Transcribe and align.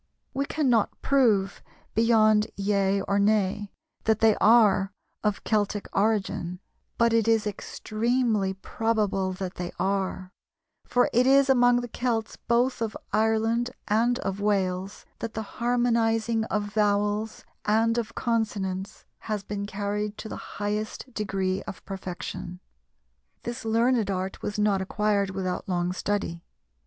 We 0.33 0.45
cannot 0.47 0.99
prove 1.03 1.61
beyond 1.93 2.47
yea 2.57 3.01
or 3.01 3.19
nay 3.19 3.71
that 4.05 4.17
they 4.19 4.35
are 4.37 4.91
of 5.23 5.43
Celtic 5.43 5.87
origin, 5.93 6.59
but 6.97 7.13
it 7.13 7.27
is 7.27 7.45
extremely 7.45 8.55
probable 8.55 9.31
that 9.33 9.57
they 9.57 9.71
are, 9.77 10.31
for 10.87 11.07
it 11.13 11.27
is 11.27 11.51
among 11.51 11.81
the 11.81 11.87
Celts 11.87 12.35
both 12.35 12.81
of 12.81 12.97
Ireland 13.13 13.69
and 13.87 14.17
of 14.17 14.41
Wales 14.41 15.05
that 15.19 15.35
the 15.35 15.43
harmonizing 15.61 16.45
of 16.45 16.73
vowels 16.73 17.45
and 17.65 17.95
of 17.99 18.15
consonants 18.15 19.05
has 19.19 19.43
been 19.43 19.67
carried 19.67 20.17
to 20.17 20.27
the 20.27 20.57
highest 20.57 21.13
degree 21.13 21.61
of 21.67 21.85
perfection. 21.85 22.59
This 23.43 23.63
learned 23.63 24.09
art 24.09 24.41
was 24.41 24.57
not 24.57 24.81
acquired 24.81 25.29
without 25.29 25.69
long 25.69 25.93
study. 25.93 26.41